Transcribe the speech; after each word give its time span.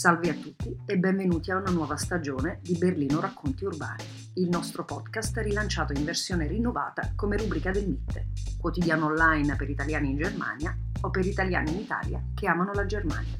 Salve 0.00 0.30
a 0.30 0.32
tutti 0.32 0.74
e 0.86 0.96
benvenuti 0.96 1.50
a 1.50 1.58
una 1.58 1.70
nuova 1.70 1.94
stagione 1.94 2.60
di 2.62 2.74
Berlino 2.78 3.20
Racconti 3.20 3.66
Urbani, 3.66 4.02
il 4.36 4.48
nostro 4.48 4.82
podcast 4.86 5.36
rilanciato 5.36 5.92
in 5.92 6.06
versione 6.06 6.46
rinnovata 6.46 7.12
come 7.14 7.36
rubrica 7.36 7.70
del 7.70 7.86
MIT, 7.86 8.58
quotidiano 8.58 9.04
online 9.04 9.56
per 9.56 9.68
italiani 9.68 10.08
in 10.12 10.16
Germania 10.16 10.74
o 11.02 11.10
per 11.10 11.26
italiani 11.26 11.72
in 11.72 11.80
Italia 11.80 12.18
che 12.34 12.46
amano 12.46 12.72
la 12.72 12.86
Germania. 12.86 13.36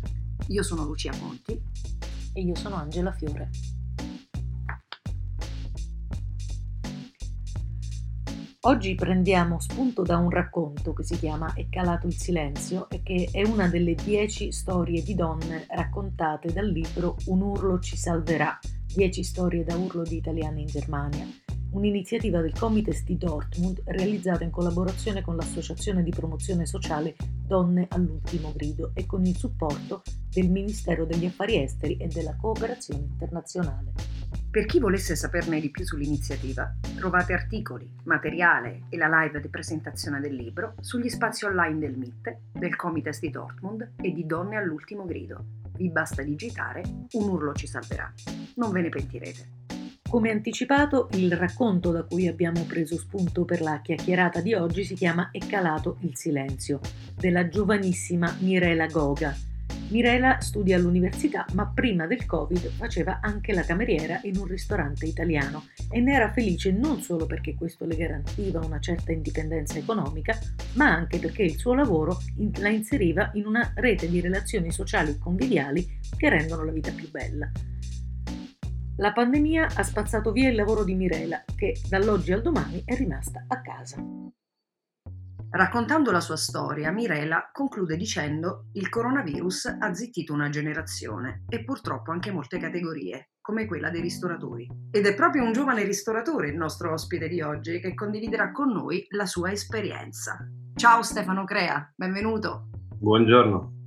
Io 0.48 0.62
sono 0.62 0.84
Lucia 0.84 1.12
Conti 1.18 1.59
e 2.34 2.41
io 2.43 2.54
sono 2.54 2.74
Angela 2.74 3.12
Fiore. 3.12 3.48
Oggi 8.64 8.95
prendiamo 8.95 9.58
spunto 9.58 10.02
da 10.02 10.18
un 10.18 10.29
racconto 10.29 10.93
che 10.93 11.02
si 11.02 11.18
chiama 11.18 11.54
È 11.54 11.66
calato 11.70 12.06
il 12.06 12.12
silenzio 12.12 12.90
e 12.90 13.02
che 13.02 13.30
è 13.32 13.43
una 13.43 13.68
delle 13.68 13.94
dieci 13.94 14.52
storie 14.52 15.02
di 15.02 15.14
donne 15.14 15.64
raccontate 15.71 16.52
dal 16.52 16.68
libro 16.68 17.16
Un 17.29 17.40
urlo 17.40 17.79
ci 17.79 17.96
salverà, 17.96 18.58
dieci 18.94 19.22
storie 19.22 19.64
da 19.64 19.76
urlo 19.76 20.02
di 20.02 20.16
italiani 20.16 20.61
in 20.61 20.66
Germania, 20.66 21.26
un'iniziativa 21.71 22.43
del 22.43 22.52
Comites 22.52 23.02
di 23.04 23.16
Dortmund 23.16 23.80
realizzata 23.86 24.44
in 24.44 24.50
collaborazione 24.50 25.22
con 25.22 25.36
l'associazione 25.36 26.02
di 26.02 26.11
promozione 26.11 26.66
sociale 26.66 27.16
Donne 27.46 27.86
all'ultimo 27.88 28.52
grido 28.54 28.90
e 28.93 29.07
con 29.07 29.24
il 29.24 29.38
supporto 29.38 30.02
del 30.29 30.50
Ministero 30.50 31.07
degli 31.07 31.24
Affari 31.24 31.63
Esteri 31.63 31.96
e 31.96 32.08
della 32.08 32.36
Cooperazione 32.36 33.05
Internazionale. 33.05 34.19
Per 34.50 34.67
chi 34.67 34.81
volesse 34.81 35.14
saperne 35.14 35.61
di 35.61 35.70
più 35.70 35.84
sull'iniziativa, 35.84 36.75
trovate 36.97 37.33
articoli, 37.34 37.89
materiale 38.03 38.86
e 38.89 38.97
la 38.97 39.06
live 39.22 39.41
di 39.41 39.48
presentazione 39.48 40.19
del 40.19 40.34
libro 40.34 40.75
sugli 40.81 41.08
spazi 41.08 41.45
online 41.45 41.78
del 41.78 41.97
MIT, 41.97 42.36
del 42.55 42.75
Comites 42.75 43.20
di 43.20 43.31
Dortmund 43.31 43.92
e 44.03 44.12
di 44.12 44.27
Donne 44.27 44.56
all'ultimo 44.56 45.05
grido. 45.05 45.44
Vi 45.77 45.89
basta 45.91 46.22
digitare 46.22 46.83
Un 47.12 47.28
urlo 47.28 47.52
ci 47.52 47.69
salverà. 47.69 48.12
Non 48.56 48.72
ve 48.72 48.80
ne 48.80 48.89
pentirete. 48.89 49.58
Come 50.08 50.33
anticipato, 50.33 51.06
il 51.12 51.33
racconto 51.36 51.92
da 51.92 52.02
cui 52.02 52.27
abbiamo 52.27 52.64
preso 52.64 52.96
spunto 52.96 53.44
per 53.44 53.61
la 53.61 53.80
chiacchierata 53.80 54.41
di 54.41 54.55
oggi 54.55 54.83
si 54.83 54.94
chiama 54.94 55.30
È 55.30 55.39
calato 55.46 55.98
il 56.00 56.17
silenzio, 56.17 56.80
della 57.14 57.46
giovanissima 57.46 58.34
Mirela 58.41 58.89
Goga, 58.89 59.33
Mirela 59.91 60.41
studia 60.41 60.77
all'università, 60.77 61.44
ma 61.55 61.66
prima 61.66 62.06
del 62.06 62.24
Covid 62.24 62.70
faceva 62.70 63.19
anche 63.20 63.52
la 63.52 63.62
cameriera 63.62 64.20
in 64.22 64.36
un 64.36 64.46
ristorante 64.46 65.06
italiano 65.06 65.64
e 65.91 66.00
ne 66.00 66.14
era 66.14 66.30
felice 66.33 66.70
non 66.70 67.00
solo 67.00 67.27
perché 67.27 67.56
questo 67.56 67.86
le 67.86 67.96
garantiva 67.96 68.64
una 68.64 68.78
certa 68.78 69.11
indipendenza 69.11 69.78
economica, 69.78 70.38
ma 70.74 70.94
anche 70.94 71.18
perché 71.18 71.42
il 71.42 71.58
suo 71.58 71.74
lavoro 71.74 72.18
la 72.58 72.68
inseriva 72.68 73.30
in 73.34 73.46
una 73.46 73.72
rete 73.74 74.08
di 74.08 74.20
relazioni 74.20 74.70
sociali 74.70 75.18
conviviali 75.18 75.98
che 76.16 76.28
rendono 76.28 76.64
la 76.64 76.72
vita 76.72 76.92
più 76.92 77.11
bella. 77.11 77.50
La 78.98 79.12
pandemia 79.12 79.70
ha 79.74 79.83
spazzato 79.83 80.30
via 80.30 80.50
il 80.50 80.55
lavoro 80.55 80.84
di 80.84 80.94
Mirela, 80.94 81.42
che 81.56 81.74
dall'oggi 81.88 82.33
al 82.33 82.42
domani 82.42 82.83
è 82.84 82.94
rimasta 82.94 83.44
a 83.48 83.61
casa. 83.61 83.96
Raccontando 85.52 86.12
la 86.12 86.20
sua 86.20 86.36
storia, 86.36 86.92
Mirela 86.92 87.50
conclude 87.52 87.96
dicendo 87.96 88.66
il 88.74 88.88
coronavirus 88.88 89.78
ha 89.80 89.92
zittito 89.92 90.32
una 90.32 90.48
generazione 90.48 91.42
e 91.48 91.64
purtroppo 91.64 92.12
anche 92.12 92.30
molte 92.30 92.58
categorie, 92.58 93.30
come 93.40 93.66
quella 93.66 93.90
dei 93.90 94.00
ristoratori. 94.00 94.68
Ed 94.92 95.06
è 95.06 95.14
proprio 95.14 95.42
un 95.42 95.52
giovane 95.52 95.82
ristoratore 95.82 96.50
il 96.50 96.56
nostro 96.56 96.92
ospite 96.92 97.26
di 97.26 97.40
oggi 97.40 97.80
che 97.80 97.94
condividerà 97.94 98.52
con 98.52 98.70
noi 98.70 99.04
la 99.08 99.26
sua 99.26 99.50
esperienza. 99.50 100.38
Ciao 100.76 101.02
Stefano 101.02 101.42
Crea, 101.42 101.92
benvenuto. 101.96 102.68
Buongiorno. 103.00 103.80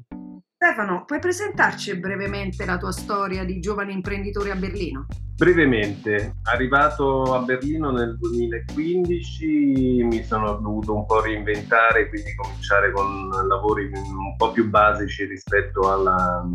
Stefano, 0.64 1.04
puoi 1.06 1.20
presentarci 1.20 1.98
brevemente 1.98 2.64
la 2.64 2.78
tua 2.78 2.94
storia 2.94 3.44
di 3.44 3.60
giovane 3.60 3.92
imprenditore 3.92 4.50
a 4.50 4.56
Berlino? 4.56 5.08
Brevemente, 5.36 6.36
arrivato 6.44 7.36
a 7.36 7.40
Berlino 7.40 7.92
nel 7.92 8.18
2015 8.18 10.04
mi 10.04 10.24
sono 10.24 10.54
dovuto 10.54 10.96
un 10.96 11.06
po' 11.06 11.20
reinventare, 11.20 12.08
quindi 12.08 12.34
cominciare 12.36 12.94
con 12.94 13.30
lavori 13.46 13.92
un 13.94 14.38
po' 14.38 14.52
più 14.52 14.70
basici 14.70 15.26
rispetto 15.26 15.92
alla, 15.92 16.50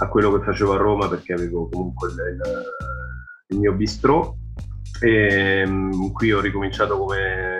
a 0.00 0.08
quello 0.08 0.38
che 0.38 0.44
facevo 0.44 0.72
a 0.72 0.78
Roma 0.78 1.06
perché 1.06 1.34
avevo 1.34 1.68
comunque 1.68 2.08
il, 2.08 2.16
il, 3.48 3.58
mio 3.58 3.74
bistrò 3.74 4.34
e 5.02 5.68
qui 6.14 6.32
ho 6.32 6.40
ricominciato 6.40 6.96
come 6.96 7.55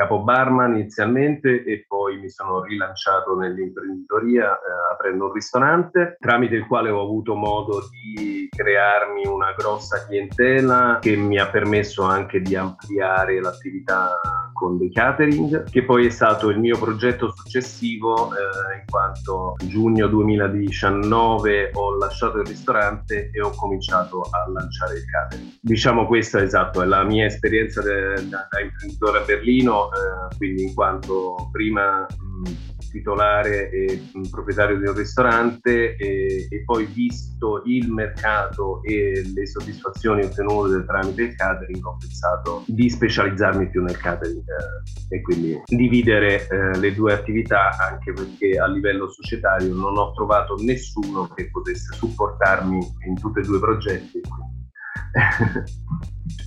capo 0.00 0.22
barman 0.22 0.76
inizialmente 0.76 1.62
e 1.62 1.84
poi 1.86 2.18
mi 2.18 2.30
sono 2.30 2.62
rilanciato 2.62 3.36
nell'imprenditoria 3.36 4.50
eh, 4.50 4.92
aprendo 4.94 5.26
un 5.26 5.32
ristorante 5.34 6.16
tramite 6.18 6.54
il 6.54 6.66
quale 6.66 6.88
ho 6.88 7.02
avuto 7.02 7.34
modo 7.34 7.82
di 7.90 8.48
crearmi 8.50 9.26
una 9.26 9.52
grossa 9.52 10.06
clientela 10.06 11.00
che 11.02 11.16
mi 11.16 11.38
ha 11.38 11.50
permesso 11.50 12.02
anche 12.02 12.40
di 12.40 12.56
ampliare 12.56 13.42
l'attività 13.42 14.18
con 14.60 14.76
dei 14.76 14.92
catering 14.92 15.70
che 15.70 15.84
poi 15.84 16.04
è 16.04 16.10
stato 16.10 16.50
il 16.50 16.58
mio 16.58 16.78
progetto 16.78 17.32
successivo 17.34 18.26
eh, 18.26 18.80
in 18.80 18.84
quanto 18.84 19.56
giugno 19.64 20.06
2019 20.06 21.70
ho 21.72 21.96
lasciato 21.96 22.40
il 22.40 22.46
ristorante 22.46 23.30
e 23.32 23.40
ho 23.40 23.52
cominciato 23.56 24.20
a 24.20 24.50
lanciare 24.52 24.98
il 24.98 25.04
catering. 25.06 25.52
Diciamo 25.62 26.06
questa 26.06 26.42
esatto 26.42 26.82
è 26.82 26.84
la 26.84 27.02
mia 27.04 27.24
esperienza 27.24 27.80
de, 27.80 28.28
da, 28.28 28.46
da 28.50 28.60
imprenditore 28.60 29.20
a 29.20 29.24
Berlino 29.24 29.86
eh, 29.86 30.36
quindi 30.36 30.64
in 30.64 30.74
quanto 30.74 31.48
prima 31.50 32.06
mh, 32.06 32.69
titolare 32.90 33.70
e 33.70 34.02
proprietario 34.30 34.78
di 34.78 34.86
un 34.86 34.94
ristorante 34.94 35.96
e, 35.96 36.46
e, 36.50 36.62
poi 36.64 36.86
visto 36.86 37.62
il 37.64 37.90
mercato 37.90 38.82
e 38.82 39.22
le 39.34 39.46
soddisfazioni 39.46 40.24
ottenute 40.24 40.84
tramite 40.84 41.22
il 41.22 41.34
catering 41.34 41.84
ho 41.84 41.96
pensato 41.98 42.64
di 42.66 42.90
specializzarmi 42.90 43.68
più 43.70 43.82
nel 43.82 43.96
catering 43.96 44.42
eh, 44.42 45.16
e 45.16 45.22
quindi 45.22 45.60
dividere 45.66 46.46
eh, 46.48 46.78
le 46.78 46.94
due 46.94 47.12
attività 47.12 47.76
anche 47.78 48.12
perché 48.12 48.58
a 48.58 48.66
livello 48.66 49.08
societario 49.08 49.72
non 49.74 49.96
ho 49.96 50.12
trovato 50.12 50.56
nessuno 50.60 51.28
che 51.34 51.50
potesse 51.50 51.94
supportarmi 51.94 52.78
in 53.06 53.14
tutti 53.18 53.40
e 53.40 53.42
due 53.42 53.56
i 53.56 53.60
progetti 53.60 54.20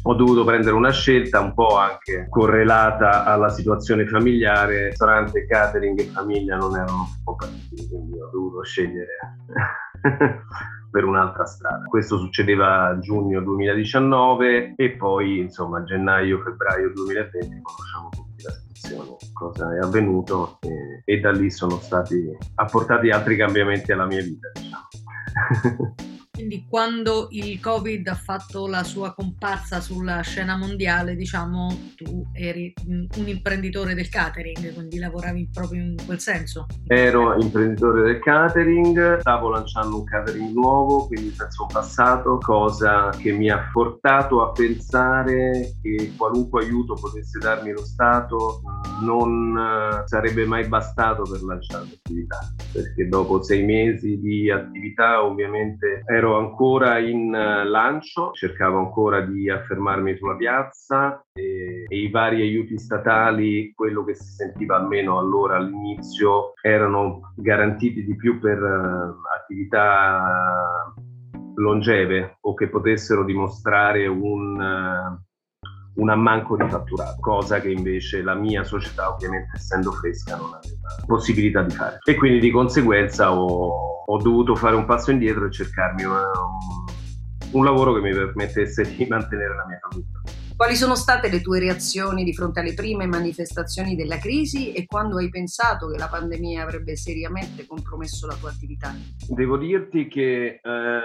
ho 0.05 0.13
dovuto 0.15 0.43
prendere 0.43 0.75
una 0.75 0.91
scelta 0.91 1.39
un 1.39 1.53
po' 1.53 1.77
anche 1.77 2.27
correlata 2.29 3.23
alla 3.23 3.49
situazione 3.49 4.07
familiare. 4.07 4.87
Ristorante, 4.89 5.45
catering 5.45 5.99
e 5.99 6.05
famiglia 6.05 6.57
non 6.57 6.75
erano 6.75 7.07
compatibili, 7.23 7.87
quindi 7.87 8.19
ho 8.19 8.29
dovuto 8.31 8.63
scegliere 8.63 9.17
per 10.91 11.03
un'altra 11.05 11.45
strada. 11.45 11.85
Questo 11.85 12.17
succedeva 12.17 12.87
a 12.87 12.99
giugno 12.99 13.41
2019 13.41 14.73
e 14.75 14.91
poi 14.91 15.39
insomma 15.39 15.79
a 15.79 15.83
gennaio-febbraio 15.83 16.91
2020 16.93 17.61
conosciamo 17.61 18.09
tutti 18.09 18.43
la 18.43 18.51
situazione, 18.51 19.17
cosa 19.33 19.73
è 19.73 19.79
avvenuto 19.79 20.57
e, 20.61 21.01
e 21.05 21.19
da 21.19 21.31
lì 21.31 21.49
sono 21.49 21.77
stati 21.77 22.29
apportati 22.55 23.09
altri 23.09 23.37
cambiamenti 23.37 23.91
alla 23.91 24.05
mia 24.05 24.21
vita. 24.21 24.51
Diciamo. 24.53 25.95
Quindi 26.35 26.65
quando 26.67 27.27
il 27.29 27.59
Covid 27.59 28.07
ha 28.07 28.15
fatto 28.15 28.65
la 28.65 28.83
sua 28.83 29.13
comparsa 29.13 29.79
sulla 29.79 30.21
scena 30.21 30.57
mondiale, 30.57 31.15
diciamo, 31.15 31.91
tu 31.95 32.25
eri 32.33 32.73
un 32.87 33.27
imprenditore 33.27 33.93
del 33.93 34.09
catering, 34.09 34.73
quindi 34.73 34.97
lavoravi 34.97 35.49
proprio 35.53 35.83
in 35.83 35.95
quel 36.03 36.19
senso? 36.19 36.65
Ero 36.87 37.39
imprenditore 37.39 38.01
del 38.01 38.19
catering, 38.19 39.19
stavo 39.19 39.49
lanciando 39.49 39.99
un 39.99 40.05
catering 40.05 40.55
nuovo, 40.55 41.05
quindi 41.05 41.35
un 41.37 41.67
passato, 41.71 42.39
cosa 42.39 43.11
che 43.11 43.31
mi 43.31 43.51
ha 43.51 43.69
portato 43.71 44.41
a 44.41 44.51
pensare 44.51 45.77
che 45.83 46.13
qualunque 46.17 46.63
aiuto 46.63 46.95
potesse 46.95 47.37
darmi 47.37 47.73
lo 47.73 47.85
Stato 47.85 48.63
non 49.03 49.57
eh, 49.57 50.07
sarebbe 50.07 50.45
mai 50.45 50.67
bastato 50.67 51.23
per 51.23 51.41
lanciare 51.43 51.85
l'attività, 51.85 52.39
perché 52.71 53.07
dopo 53.07 53.41
sei 53.43 53.63
mesi 53.63 54.19
di 54.19 54.49
attività 54.49 55.23
ovviamente 55.23 56.03
ero 56.05 56.37
ancora 56.37 56.97
in 56.99 57.33
eh, 57.33 57.65
lancio, 57.65 58.31
cercavo 58.33 58.79
ancora 58.79 59.21
di 59.21 59.49
affermarmi 59.49 60.15
sulla 60.17 60.35
piazza 60.35 61.23
e, 61.33 61.85
e, 61.87 61.97
i 61.97 62.09
vari 62.09 62.41
aiuti 62.41 62.77
statali, 62.77 63.73
quello 63.73 64.03
che 64.03 64.15
si 64.15 64.31
sentiva 64.31 64.77
almeno 64.77 65.19
allora 65.19 65.57
all'inizio, 65.57 66.53
erano 66.61 67.33
garantiti 67.35 68.03
di 68.03 68.15
più 68.15 68.39
per 68.39 68.61
uh, 68.61 69.15
attività 69.35 70.93
longeve 71.55 72.37
o 72.41 72.53
che 72.53 72.69
potessero 72.69 73.23
dimostrare 73.23 74.07
un... 74.07 75.21
Un 75.95 76.09
ammanco 76.09 76.55
di 76.55 76.67
fatturato, 76.67 77.19
cosa 77.19 77.59
che 77.59 77.69
invece 77.69 78.23
la 78.23 78.33
mia 78.33 78.63
società, 78.63 79.13
ovviamente 79.13 79.51
essendo 79.55 79.91
fresca, 79.91 80.35
non 80.35 80.53
aveva 80.53 81.05
possibilità 81.05 81.61
di 81.61 81.73
fare. 81.73 81.99
E 82.03 82.15
quindi 82.15 82.39
di 82.39 82.49
conseguenza 82.49 83.31
ho, 83.31 84.03
ho 84.05 84.17
dovuto 84.17 84.55
fare 84.55 84.75
un 84.75 84.85
passo 84.85 85.11
indietro 85.11 85.45
e 85.45 85.51
cercarmi 85.51 86.03
una, 86.03 86.31
un, 86.31 86.93
un 87.51 87.63
lavoro 87.63 87.93
che 87.93 88.01
mi 88.01 88.11
permettesse 88.11 88.95
di 88.95 89.05
mantenere 89.09 89.55
la 89.55 89.65
mia 89.67 89.79
famiglia. 89.87 90.21
Quali 90.55 90.75
sono 90.75 90.95
state 90.95 91.29
le 91.29 91.41
tue 91.41 91.59
reazioni 91.59 92.23
di 92.23 92.33
fronte 92.33 92.59
alle 92.59 92.75
prime 92.75 93.07
manifestazioni 93.07 93.95
della 93.95 94.19
crisi 94.19 94.71
e 94.71 94.85
quando 94.85 95.17
hai 95.17 95.29
pensato 95.29 95.89
che 95.89 95.97
la 95.97 96.07
pandemia 96.07 96.61
avrebbe 96.61 96.95
seriamente 96.95 97.65
compromesso 97.65 98.27
la 98.27 98.35
tua 98.35 98.51
attività? 98.51 98.93
Devo 99.27 99.57
dirti 99.57 100.07
che 100.07 100.59
eh, 100.61 101.01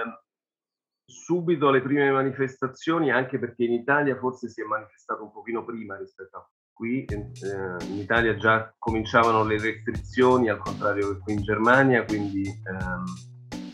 subito 1.09 1.67
alle 1.67 1.81
prime 1.81 2.11
manifestazioni, 2.11 3.11
anche 3.11 3.39
perché 3.39 3.63
in 3.63 3.73
Italia 3.73 4.15
forse 4.17 4.49
si 4.49 4.61
è 4.61 4.65
manifestato 4.65 5.23
un 5.23 5.31
pochino 5.31 5.65
prima 5.65 5.97
rispetto 5.97 6.37
a 6.37 6.47
qui, 6.71 7.03
eh, 7.03 7.85
in 7.87 7.97
Italia 7.97 8.37
già 8.37 8.73
cominciavano 8.77 9.43
le 9.43 9.59
restrizioni, 9.59 10.49
al 10.49 10.59
contrario 10.59 11.13
che 11.13 11.19
qui 11.19 11.33
in 11.33 11.41
Germania, 11.41 12.05
quindi 12.05 12.47
ehm, 12.47 13.03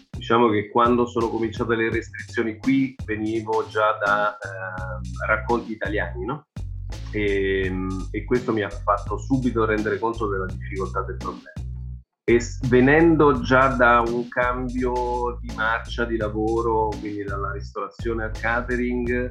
diciamo 0.10 0.50
che 0.50 0.70
quando 0.70 1.06
sono 1.06 1.30
cominciate 1.30 1.76
le 1.76 1.92
restrizioni 1.92 2.58
qui 2.58 2.96
venivo 3.06 3.68
già 3.68 3.96
da 4.04 4.36
eh, 4.36 5.28
racconti 5.28 5.74
italiani, 5.74 6.26
no? 6.26 6.48
E, 7.12 7.72
e, 8.12 8.24
questo 8.26 8.52
mi 8.52 8.62
ha 8.62 8.70
fatto 8.70 9.18
subito 9.20 9.66
rendere 9.66 10.00
conto 10.00 10.28
della 10.28 10.46
difficoltà 10.46 11.02
del 11.04 11.18
problema. 11.18 11.65
E 12.28 12.42
venendo 12.70 13.40
già 13.42 13.68
da 13.68 14.02
un 14.02 14.28
cambio 14.30 15.38
di 15.42 15.54
marcia 15.56 16.06
di 16.06 16.18
lavoro, 16.18 16.90
quindi 17.00 17.24
dalla 17.24 17.52
ristorazione 17.52 18.24
al 18.24 18.32
catering, 18.32 19.30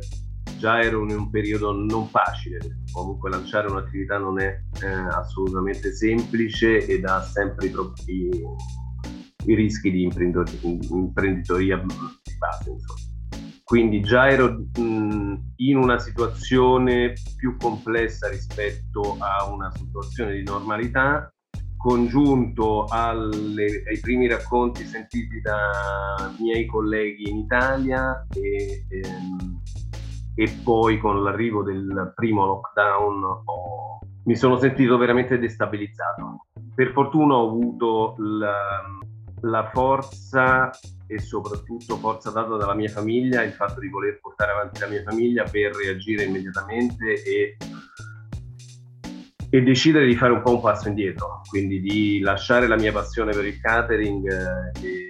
già 0.58 0.80
ero 0.80 1.02
in 1.02 1.10
un 1.10 1.28
periodo 1.28 1.72
non 1.72 2.06
facile, 2.06 2.60
comunque 2.92 3.30
lanciare 3.30 3.66
un'attività 3.66 4.18
non 4.18 4.38
è 4.38 4.60
eh, 4.80 4.86
assolutamente 4.86 5.92
semplice 5.92 6.86
ed 6.86 7.04
ha 7.04 7.20
sempre 7.20 7.66
i, 7.66 7.74
i, 8.06 8.42
i 9.46 9.54
rischi 9.56 9.90
di 9.90 10.04
imprenditoria 10.04 11.76
di 11.78 12.36
base. 12.38 12.70
Insomma. 12.70 13.12
Quindi 13.64 14.02
già 14.02 14.28
ero 14.28 14.68
mh, 14.78 15.54
in 15.56 15.76
una 15.78 15.98
situazione 15.98 17.14
più 17.36 17.56
complessa 17.56 18.28
rispetto 18.28 19.16
a 19.18 19.50
una 19.50 19.72
situazione 19.74 20.34
di 20.34 20.44
normalità, 20.44 21.33
congiunto 21.84 22.86
alle, 22.88 23.82
ai 23.86 24.00
primi 24.00 24.26
racconti 24.26 24.86
sentiti 24.86 25.42
da 25.42 26.32
miei 26.40 26.64
colleghi 26.64 27.28
in 27.28 27.36
Italia 27.36 28.26
e, 28.32 28.86
ehm, 28.88 29.60
e 30.34 30.60
poi 30.64 30.98
con 30.98 31.22
l'arrivo 31.22 31.62
del 31.62 32.10
primo 32.14 32.46
lockdown 32.46 33.22
ho, 33.22 33.98
mi 34.24 34.34
sono 34.34 34.56
sentito 34.56 34.96
veramente 34.96 35.38
destabilizzato. 35.38 36.46
Per 36.74 36.90
fortuna 36.92 37.34
ho 37.34 37.48
avuto 37.48 38.14
la, 38.16 38.80
la 39.42 39.70
forza 39.70 40.70
e 41.06 41.18
soprattutto 41.18 41.96
forza 41.96 42.30
data 42.30 42.56
dalla 42.56 42.74
mia 42.74 42.88
famiglia, 42.88 43.42
il 43.42 43.52
fatto 43.52 43.78
di 43.78 43.90
voler 43.90 44.18
portare 44.20 44.52
avanti 44.52 44.80
la 44.80 44.88
mia 44.88 45.02
famiglia 45.02 45.42
per 45.42 45.76
reagire 45.76 46.24
immediatamente 46.24 47.22
e, 47.22 47.58
e 49.54 49.62
decidere 49.62 50.06
di 50.06 50.16
fare 50.16 50.32
un 50.32 50.42
po' 50.42 50.54
un 50.54 50.60
passo 50.60 50.88
indietro, 50.88 51.40
quindi 51.48 51.80
di 51.80 52.18
lasciare 52.20 52.66
la 52.66 52.76
mia 52.76 52.92
passione 52.92 53.32
per 53.32 53.44
il 53.44 53.60
catering 53.60 54.26
eh, 54.28 54.86
e 54.86 55.08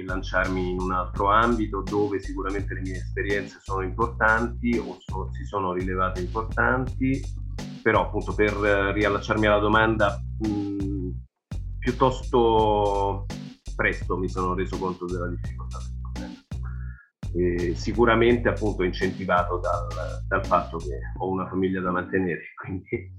e 0.00 0.04
lanciarmi 0.04 0.70
in 0.70 0.80
un 0.80 0.92
altro 0.92 1.30
ambito 1.30 1.82
dove 1.82 2.20
sicuramente 2.20 2.74
le 2.74 2.80
mie 2.80 2.96
esperienze 2.96 3.58
sono 3.62 3.82
importanti 3.82 4.76
o 4.78 4.96
so, 5.00 5.30
si 5.32 5.44
sono 5.44 5.72
rilevate 5.72 6.20
importanti, 6.20 7.20
però 7.82 8.06
appunto 8.06 8.34
per 8.34 8.52
riallacciarmi 8.52 9.46
alla 9.46 9.58
domanda 9.58 10.20
mh, 10.40 11.08
piuttosto 11.78 13.26
presto 13.76 14.16
mi 14.16 14.28
sono 14.28 14.54
reso 14.54 14.78
conto 14.78 15.06
della 15.06 15.28
difficoltà 15.28 15.78
del 15.78 16.00
problema. 16.00 16.38
E 17.32 17.74
sicuramente 17.74 18.48
appunto 18.48 18.82
incentivato 18.82 19.58
dal, 19.58 19.86
dal, 20.26 20.44
fatto 20.44 20.78
che 20.78 20.98
ho 21.18 21.30
una 21.30 21.48
famiglia 21.48 21.80
da 21.80 21.90
mantenere, 21.90 22.42
quindi 22.60 23.18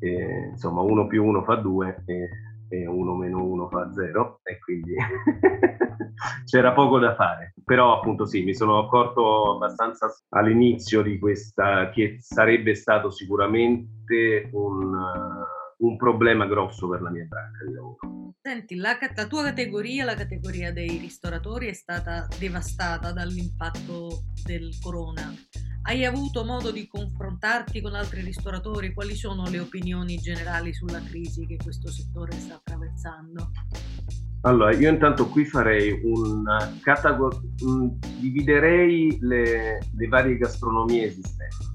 eh, 0.00 0.48
insomma 0.50 0.82
uno 0.82 1.06
più 1.06 1.24
uno 1.24 1.42
fa 1.42 1.56
due 1.56 2.02
e, 2.06 2.28
e 2.68 2.86
uno 2.86 3.14
meno 3.14 3.44
uno 3.44 3.68
fa 3.68 3.92
zero 3.92 4.40
e 4.42 4.58
quindi 4.58 4.94
c'era 6.44 6.72
poco 6.72 6.98
da 6.98 7.14
fare. 7.14 7.54
Però 7.64 7.96
appunto 7.96 8.24
sì, 8.26 8.44
mi 8.44 8.54
sono 8.54 8.78
accorto 8.78 9.54
abbastanza 9.54 10.08
all'inizio 10.30 11.02
di 11.02 11.18
questa 11.18 11.90
che 11.90 12.16
sarebbe 12.20 12.74
stato 12.74 13.10
sicuramente 13.10 14.48
un, 14.52 14.94
uh, 14.94 15.65
un 15.78 15.96
problema 15.96 16.46
grosso 16.46 16.88
per 16.88 17.02
la 17.02 17.10
mia 17.10 17.24
branca 17.24 17.64
di 17.64 17.72
lavoro. 17.72 18.34
Senti, 18.40 18.76
la, 18.76 18.96
la, 19.14 19.26
tua 19.26 19.44
categoria, 19.44 20.04
la 20.04 20.14
categoria 20.14 20.72
dei 20.72 20.98
ristoratori, 20.98 21.68
è 21.68 21.72
stata 21.72 22.26
devastata 22.38 23.12
dall'impatto 23.12 24.24
del 24.44 24.78
corona. 24.80 25.34
Hai 25.82 26.04
avuto 26.04 26.44
modo 26.44 26.72
di 26.72 26.88
confrontarti 26.88 27.80
con 27.80 27.94
altri 27.94 28.22
ristoratori? 28.22 28.92
Quali 28.92 29.14
sono 29.14 29.48
le 29.48 29.60
opinioni 29.60 30.16
generali 30.16 30.72
sulla 30.72 31.00
crisi 31.00 31.46
che 31.46 31.56
questo 31.62 31.90
settore 31.90 32.32
sta 32.32 32.54
attraversando? 32.54 33.50
Allora, 34.42 34.74
io 34.74 34.90
intanto 34.90 35.28
qui 35.28 35.44
farei 35.44 36.00
un 36.04 36.44
categoria, 36.82 37.40
dividerei 38.20 39.16
le, 39.20 39.78
le 39.92 40.08
varie 40.08 40.36
gastronomie 40.36 41.06
esistenti. 41.06 41.65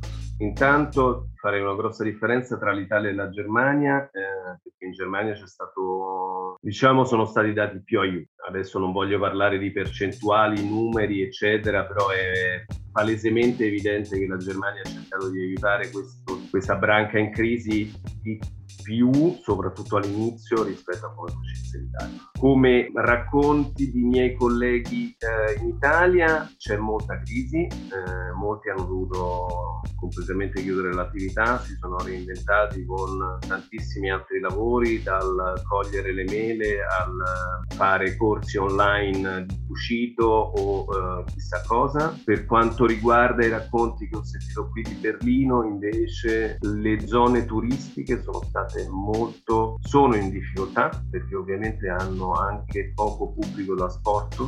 Intanto 0.42 1.30
farei 1.36 1.62
una 1.62 1.76
grossa 1.76 2.04
differenza 2.04 2.58
tra 2.58 2.72
l'Italia 2.72 3.10
e 3.10 3.14
la 3.14 3.30
Germania, 3.30 4.04
eh, 4.06 4.60
perché 4.62 4.86
in 4.86 4.92
Germania 4.92 5.34
c'è 5.34 5.46
stato, 5.46 6.58
diciamo, 6.60 7.06
sono 7.06 7.26
stati 7.26 7.54
dati 7.54 7.80
più 7.84 8.00
aiuti. 8.00 8.30
Adesso 8.48 8.80
non 8.80 8.92
voglio 8.92 9.20
parlare 9.20 9.60
di 9.60 9.72
percentuali, 9.72 10.68
numeri, 10.68 11.22
eccetera, 11.22 11.86
però 11.86 12.10
è 12.10 12.66
palesemente 12.92 13.66
evidente 13.66 14.18
che 14.18 14.26
la 14.26 14.38
Germania 14.38 14.82
ha 14.82 14.90
cercato 14.90 15.30
di 15.30 15.42
aiutare 15.42 15.92
questo, 15.92 16.40
questa 16.50 16.76
branca 16.76 17.20
in 17.20 17.32
crisi 17.32 17.92
di 18.22 18.40
più, 18.82 19.38
soprattutto 19.42 19.98
all'inizio, 19.98 20.64
rispetto 20.64 21.06
a 21.08 21.14
come 21.14 21.32
facesse 21.32 21.78
l'Italia. 21.80 22.18
Come 22.40 22.92
racconti 22.94 23.92
di 23.92 24.04
miei 24.04 24.36
colleghi 24.36 25.16
eh, 25.18 25.62
in 25.62 25.70
Italia 25.70 26.50
c'è 26.58 26.78
molta 26.78 27.20
crisi, 27.20 27.64
eh, 27.64 28.34
molti 28.36 28.70
hanno 28.70 28.86
dovuto 28.86 29.82
completamente 29.96 30.62
chiudere 30.62 30.94
l'attività, 30.94 31.60
si 31.60 31.76
sono 31.80 31.98
reinventati 32.00 32.86
con 32.86 33.38
tantissimi 33.48 34.10
altri 34.12 34.40
lavori, 34.40 35.04
dal 35.04 35.62
cogliere 35.68 36.14
le 36.14 36.24
mele 36.24 36.84
al 36.84 37.64
fare 37.76 38.18
corsi 38.18 38.58
online 38.58 39.46
di 39.46 39.60
cucito 39.68 40.26
o 40.26 40.86
eh, 40.86 41.24
chissà 41.32 41.62
cosa. 41.68 42.18
Per 42.24 42.46
quanto 42.46 42.86
riguarda 42.86 43.46
i 43.46 43.50
racconti 43.50 44.08
che 44.08 44.16
ho 44.16 44.24
sentito 44.24 44.70
qui 44.70 44.82
di 44.82 44.96
Berlino, 44.96 45.64
invece 45.64 46.58
le 46.62 47.08
zone 47.08 47.46
turistiche 47.46 48.22
sono 48.22 48.42
state 48.44 48.81
molto 48.90 49.78
sono 49.82 50.16
in 50.16 50.30
difficoltà 50.30 50.90
perché 51.10 51.36
ovviamente 51.36 51.88
hanno 51.90 52.34
anche 52.34 52.92
poco 52.94 53.32
pubblico 53.32 53.76
da 53.76 53.90
sport, 53.90 54.42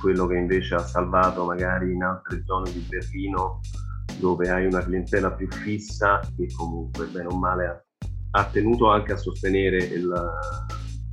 quello 0.00 0.26
che 0.26 0.36
invece 0.36 0.74
ha 0.74 0.80
salvato 0.80 1.44
magari 1.44 1.92
in 1.92 2.02
altre 2.02 2.42
zone 2.44 2.70
di 2.72 2.80
Berlino 2.88 3.60
dove 4.18 4.48
hai 4.50 4.66
una 4.66 4.82
clientela 4.82 5.32
più 5.32 5.48
fissa 5.50 6.20
che 6.36 6.46
comunque 6.56 7.06
bene 7.06 7.26
o 7.26 7.36
male 7.36 7.86
ha, 8.30 8.44
tenuto 8.46 8.90
anche 8.90 9.12
a 9.12 9.16
sostenere 9.16 9.78
il, 9.78 10.12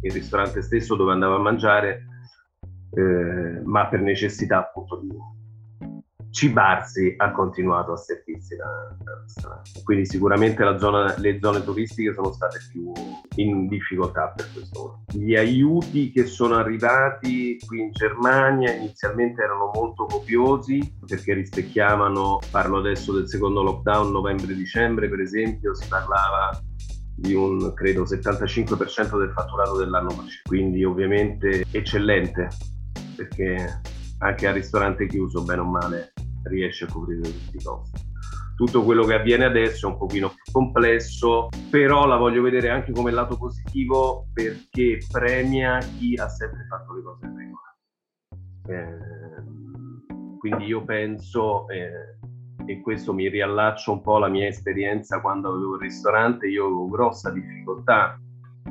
il, 0.01 0.11
ristorante 0.11 0.61
stesso 0.61 0.95
dove 0.95 1.11
andava 1.13 1.35
a 1.35 1.39
mangiare, 1.39 2.05
eh, 2.91 3.61
ma 3.63 3.87
per 3.87 4.01
necessità 4.01 4.59
appunto 4.59 4.99
di 4.99 5.09
cibarsi 6.29 7.13
ha 7.17 7.31
continuato 7.31 7.93
a 7.93 7.97
servirsi 7.97 8.22
ristorante. 9.23 9.81
Quindi 9.83 10.05
sicuramente 10.05 10.63
zona, 10.77 11.15
le 11.17 11.39
zone 11.41 11.63
turistiche 11.63 12.13
sono 12.13 12.31
state 12.31 12.59
più 12.71 12.91
in 13.35 13.67
difficoltà 13.67 14.33
per 14.35 14.51
questo. 14.53 15.03
Gli 15.11 15.35
aiuti 15.35 16.11
che 16.11 16.25
sono 16.25 16.55
arrivati 16.55 17.57
qui 17.65 17.81
in 17.81 17.91
Germania 17.91 18.73
inizialmente 18.73 19.41
erano 19.41 19.71
molto 19.73 20.05
copiosi 20.05 20.97
perché 21.05 21.33
rispecchiavano, 21.33 22.39
parlo 22.51 22.77
adesso 22.79 23.13
del 23.13 23.27
secondo 23.27 23.61
lockdown 23.63 24.11
novembre-dicembre 24.11 25.09
per 25.09 25.19
esempio, 25.19 25.73
si 25.75 25.87
parlava 25.87 26.59
di 27.15 27.33
un 27.33 27.73
credo 27.73 28.03
75% 28.03 29.19
del 29.19 29.31
fatturato 29.31 29.77
dell'anno 29.77 30.07
precedente, 30.07 30.41
quindi 30.45 30.83
ovviamente 30.83 31.65
eccellente 31.71 32.47
perché 33.15 33.81
anche 34.19 34.47
al 34.47 34.53
ristorante 34.53 35.05
chiuso, 35.07 35.43
bene 35.43 35.61
o 35.61 35.65
male, 35.65 36.13
riesce 36.43 36.85
a 36.85 36.87
coprire 36.87 37.21
tutti 37.21 37.57
i 37.57 37.63
costi. 37.63 38.11
Tutto 38.55 38.83
quello 38.83 39.03
che 39.03 39.15
avviene 39.15 39.45
adesso 39.45 39.87
è 39.87 39.91
un 39.91 39.97
pochino 39.97 40.29
più 40.29 40.51
complesso, 40.51 41.49
però 41.69 42.05
la 42.05 42.17
voglio 42.17 42.41
vedere 42.41 42.69
anche 42.69 42.91
come 42.91 43.11
lato 43.11 43.37
positivo 43.37 44.27
perché 44.31 44.99
premia 45.11 45.79
chi 45.79 46.15
ha 46.15 46.27
sempre 46.29 46.65
fatto 46.69 46.93
le 46.93 47.01
cose 47.01 47.25
in 47.25 47.35
regola. 47.35 47.75
Eh, 48.67 50.37
quindi 50.37 50.65
io 50.65 50.83
penso, 50.83 51.67
eh, 51.69 52.17
e 52.65 52.81
questo 52.81 53.13
mi 53.13 53.27
riallaccio 53.27 53.91
un 53.91 54.01
po' 54.01 54.17
alla 54.17 54.27
mia 54.27 54.47
esperienza 54.47 55.19
quando 55.19 55.49
avevo 55.49 55.75
il 55.75 55.81
ristorante, 55.81 56.47
io 56.47 56.65
avevo 56.65 56.87
grossa 56.89 57.31
difficoltà 57.31 58.19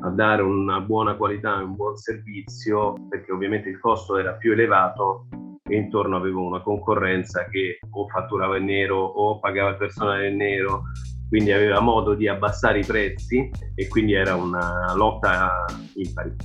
a 0.01 0.09
dare 0.09 0.41
una 0.41 0.79
buona 0.81 1.15
qualità 1.15 1.59
e 1.59 1.63
un 1.63 1.75
buon 1.75 1.95
servizio 1.95 2.93
perché 3.09 3.31
ovviamente 3.31 3.69
il 3.69 3.79
costo 3.79 4.17
era 4.17 4.33
più 4.33 4.51
elevato 4.51 5.27
e 5.73 5.77
intorno 5.77 6.15
avevo 6.15 6.45
una 6.45 6.61
concorrenza 6.61 7.45
che 7.45 7.79
o 7.89 8.07
fatturava 8.07 8.57
in 8.57 8.65
nero 8.65 8.97
o 8.99 9.39
pagava 9.39 9.71
il 9.71 9.77
personale 9.77 10.29
in 10.29 10.37
nero, 10.37 10.83
quindi 11.27 11.51
aveva 11.51 11.79
modo 11.79 12.13
di 12.13 12.27
abbassare 12.27 12.79
i 12.79 12.85
prezzi 12.85 13.49
e 13.73 13.87
quindi 13.87 14.13
era 14.13 14.35
una 14.35 14.93
lotta 14.95 15.65
impari. 15.95 16.35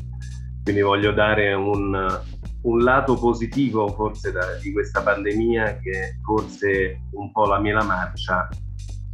Quindi 0.63 0.81
voglio 0.81 1.13
dare 1.13 1.53
un, 1.53 2.21
un 2.63 2.79
lato 2.79 3.19
positivo 3.19 3.89
forse 3.89 4.33
da, 4.33 4.57
di 4.63 4.73
questa 4.73 5.03
pandemia 5.03 5.79
che 5.79 6.19
forse 6.25 7.01
un 7.13 7.31
po' 7.31 7.47
la 7.47 7.61
mela 7.61 7.83
marcia 7.83 8.49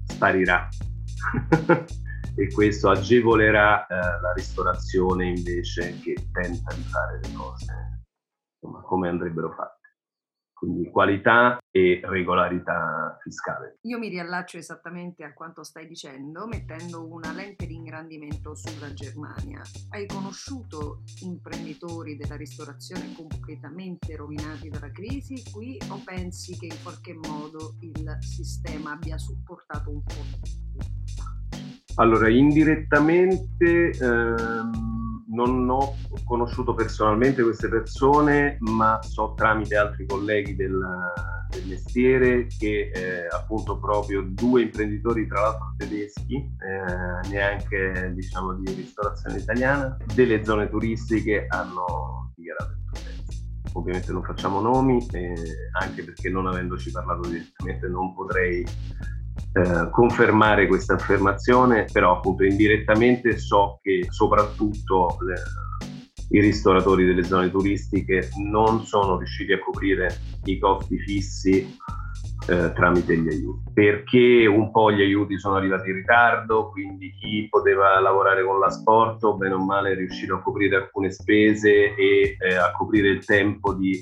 sparirà 0.06 0.68
e 2.36 2.52
questo 2.52 2.90
agevolerà 2.90 3.86
eh, 3.86 3.94
la 3.94 4.32
ristorazione 4.34 5.28
invece 5.28 5.98
che 6.00 6.14
tenta 6.32 6.74
di 6.74 6.82
fare 6.82 7.20
le 7.22 7.32
cose 7.32 8.02
insomma, 8.60 8.80
come 8.82 9.08
andrebbero 9.08 9.52
fatte 9.52 9.83
quindi 10.64 10.90
qualità 10.90 11.58
e 11.70 12.00
regolarità 12.02 13.18
fiscale. 13.22 13.78
Io 13.82 13.98
mi 13.98 14.08
riallaccio 14.08 14.56
esattamente 14.56 15.24
a 15.24 15.32
quanto 15.34 15.62
stai 15.62 15.86
dicendo, 15.86 16.46
mettendo 16.46 17.06
una 17.06 17.32
lente 17.32 17.66
di 17.66 17.74
ingrandimento 17.74 18.54
sulla 18.54 18.92
Germania. 18.92 19.60
Hai 19.90 20.06
conosciuto 20.06 21.02
imprenditori 21.22 22.16
della 22.16 22.36
ristorazione 22.36 23.12
completamente 23.14 24.16
rovinati 24.16 24.68
dalla 24.68 24.90
crisi 24.90 25.42
qui 25.52 25.78
o 25.90 26.00
pensi 26.04 26.56
che 26.58 26.66
in 26.66 26.82
qualche 26.82 27.14
modo 27.14 27.74
il 27.80 28.16
sistema 28.20 28.92
abbia 28.92 29.18
supportato 29.18 29.90
un 29.90 30.02
po'? 30.02 30.92
Allora, 31.96 32.28
indirettamente... 32.28 33.90
Ehm 34.00 34.83
non 35.34 35.68
ho 35.68 35.96
conosciuto 36.24 36.74
personalmente 36.74 37.42
queste 37.42 37.68
persone, 37.68 38.56
ma 38.60 39.00
so 39.02 39.34
tramite 39.36 39.76
altri 39.76 40.06
colleghi 40.06 40.54
del, 40.54 40.80
del 41.50 41.66
mestiere 41.66 42.46
che 42.46 42.90
eh, 42.94 43.26
appunto 43.30 43.78
proprio 43.78 44.22
due 44.22 44.62
imprenditori, 44.62 45.26
tra 45.26 45.40
l'altro 45.40 45.74
tedeschi, 45.76 46.36
eh, 46.36 47.28
neanche 47.28 48.12
diciamo 48.14 48.54
di 48.54 48.72
ristorazione 48.72 49.38
italiana, 49.38 49.96
delle 50.14 50.44
zone 50.44 50.68
turistiche 50.68 51.46
hanno 51.48 52.32
dichiarato 52.36 52.72
il 52.72 52.78
protesta. 52.84 53.32
Ovviamente 53.72 54.12
non 54.12 54.22
facciamo 54.22 54.60
nomi, 54.60 55.04
eh, 55.10 55.34
anche 55.80 56.04
perché 56.04 56.30
non 56.30 56.46
avendoci 56.46 56.92
parlato 56.92 57.28
direttamente 57.28 57.88
non 57.88 58.14
potrei 58.14 58.64
eh, 59.54 59.88
confermare 59.90 60.66
questa 60.66 60.94
affermazione, 60.94 61.86
però 61.92 62.16
appunto 62.16 62.42
indirettamente 62.42 63.38
so 63.38 63.78
che 63.82 64.06
soprattutto 64.10 65.16
le, 65.20 65.34
i 66.36 66.40
ristoratori 66.40 67.04
delle 67.04 67.22
zone 67.22 67.50
turistiche 67.50 68.30
non 68.36 68.84
sono 68.84 69.16
riusciti 69.16 69.52
a 69.52 69.60
coprire 69.60 70.18
i 70.44 70.58
costi 70.58 70.98
fissi 70.98 71.76
eh, 72.48 72.72
tramite 72.74 73.16
gli 73.16 73.28
aiuti, 73.28 73.70
perché 73.72 74.46
un 74.46 74.70
po' 74.70 74.90
gli 74.90 75.00
aiuti 75.00 75.38
sono 75.38 75.54
arrivati 75.54 75.88
in 75.88 75.96
ritardo, 75.96 76.70
quindi 76.70 77.14
chi 77.18 77.46
poteva 77.48 78.00
lavorare 78.00 78.44
con 78.44 78.58
l'asporto, 78.58 79.36
bene 79.36 79.54
o 79.54 79.64
male, 79.64 79.92
è 79.92 79.94
riuscito 79.94 80.34
a 80.34 80.42
coprire 80.42 80.76
alcune 80.76 81.10
spese 81.10 81.94
e 81.94 82.36
eh, 82.38 82.54
a 82.56 82.72
coprire 82.72 83.08
il 83.08 83.24
tempo 83.24 83.72
di 83.72 83.98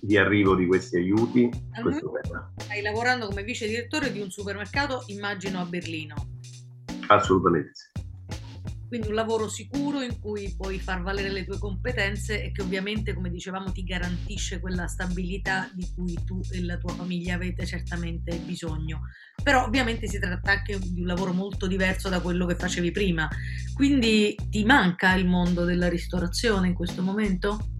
di 0.00 0.16
arrivo 0.16 0.54
di 0.54 0.66
questi 0.66 0.96
aiuti. 0.96 1.50
Stai 2.56 2.82
lavorando 2.82 3.26
come 3.26 3.42
vice 3.42 3.66
direttore 3.66 4.12
di 4.12 4.20
un 4.20 4.30
supermercato, 4.30 5.04
immagino 5.06 5.60
a 5.60 5.64
Berlino. 5.64 6.14
Assolutamente 7.08 7.70
sì. 7.74 8.00
Quindi 8.90 9.06
un 9.06 9.14
lavoro 9.14 9.48
sicuro 9.48 10.02
in 10.02 10.18
cui 10.18 10.52
puoi 10.56 10.80
far 10.80 11.00
valere 11.00 11.30
le 11.30 11.44
tue 11.44 11.58
competenze 11.58 12.42
e 12.42 12.50
che 12.50 12.60
ovviamente, 12.60 13.14
come 13.14 13.30
dicevamo, 13.30 13.70
ti 13.70 13.84
garantisce 13.84 14.58
quella 14.58 14.88
stabilità 14.88 15.70
di 15.72 15.86
cui 15.94 16.18
tu 16.24 16.40
e 16.50 16.60
la 16.64 16.76
tua 16.76 16.92
famiglia 16.94 17.36
avete 17.36 17.64
certamente 17.64 18.36
bisogno. 18.38 19.02
Però 19.44 19.64
ovviamente 19.64 20.08
si 20.08 20.18
tratta 20.18 20.50
anche 20.50 20.76
di 20.80 21.02
un 21.02 21.06
lavoro 21.06 21.32
molto 21.32 21.68
diverso 21.68 22.08
da 22.08 22.20
quello 22.20 22.46
che 22.46 22.56
facevi 22.56 22.90
prima. 22.90 23.28
Quindi 23.74 24.34
ti 24.48 24.64
manca 24.64 25.14
il 25.14 25.28
mondo 25.28 25.64
della 25.64 25.88
ristorazione 25.88 26.66
in 26.66 26.74
questo 26.74 27.00
momento? 27.00 27.79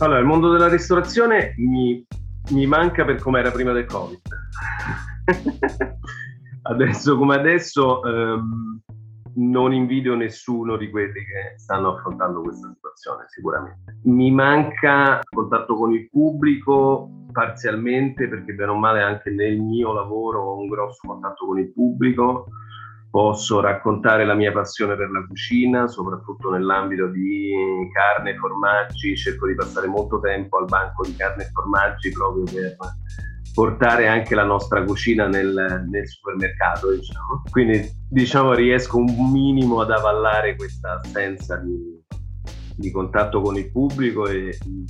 Allora, 0.00 0.18
il 0.18 0.24
mondo 0.24 0.50
della 0.50 0.68
ristorazione 0.68 1.54
mi, 1.58 2.02
mi 2.52 2.66
manca 2.66 3.04
per 3.04 3.20
come 3.20 3.40
era 3.40 3.50
prima 3.50 3.72
del 3.72 3.84
Covid. 3.84 4.20
adesso 6.62 7.18
come 7.18 7.34
adesso 7.34 8.02
ehm, 8.02 8.80
non 9.34 9.74
invidio 9.74 10.14
nessuno 10.14 10.78
di 10.78 10.88
quelli 10.88 11.22
che 11.24 11.58
stanno 11.58 11.96
affrontando 11.96 12.40
questa 12.40 12.72
situazione, 12.74 13.24
sicuramente. 13.28 13.98
Mi 14.04 14.30
manca 14.30 15.18
il 15.18 15.28
contatto 15.28 15.74
con 15.74 15.92
il 15.92 16.08
pubblico 16.08 17.26
parzialmente 17.30 18.26
perché 18.26 18.54
bene 18.54 18.70
o 18.70 18.76
male 18.76 19.02
anche 19.02 19.30
nel 19.30 19.60
mio 19.60 19.92
lavoro 19.92 20.40
ho 20.40 20.58
un 20.60 20.68
grosso 20.68 21.06
contatto 21.06 21.44
con 21.44 21.58
il 21.58 21.70
pubblico 21.72 22.46
posso 23.10 23.60
raccontare 23.60 24.24
la 24.24 24.34
mia 24.34 24.52
passione 24.52 24.96
per 24.96 25.10
la 25.10 25.24
cucina, 25.26 25.88
soprattutto 25.88 26.50
nell'ambito 26.50 27.08
di 27.08 27.52
carne 27.92 28.30
e 28.30 28.36
formaggi, 28.36 29.16
cerco 29.16 29.46
di 29.46 29.54
passare 29.54 29.88
molto 29.88 30.20
tempo 30.20 30.58
al 30.58 30.66
banco 30.66 31.04
di 31.04 31.14
carne 31.16 31.44
e 31.44 31.50
formaggi 31.52 32.10
proprio 32.10 32.44
per 32.44 32.76
portare 33.52 34.06
anche 34.06 34.34
la 34.34 34.44
nostra 34.44 34.84
cucina 34.84 35.26
nel, 35.26 35.84
nel 35.88 36.08
supermercato, 36.08 36.92
diciamo. 36.92 37.42
Quindi 37.50 37.88
diciamo 38.08 38.54
riesco 38.54 38.98
un 38.98 39.30
minimo 39.32 39.80
ad 39.80 39.90
avallare 39.90 40.54
questa 40.54 41.00
assenza 41.02 41.56
di, 41.56 41.99
di 42.80 42.90
contatto 42.90 43.40
con 43.40 43.56
il 43.56 43.70
pubblico 43.70 44.26
e 44.26 44.56
di 44.64 44.84